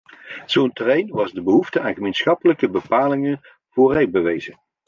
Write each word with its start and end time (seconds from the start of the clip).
Zo'n 0.53 0.73
terrein 0.73 1.09
was 1.09 1.31
de 1.31 1.41
behoefte 1.41 1.79
aan 1.81 1.93
gemeenschappelijke 1.93 2.69
bepalingen 2.69 3.39
voor 3.69 3.93
rijbewijzen. 3.93 4.59